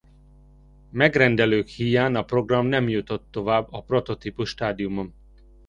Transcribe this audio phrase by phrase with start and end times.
[0.91, 5.13] Megrendelők híján a program nem jutott tovább a prototípus stádiumon.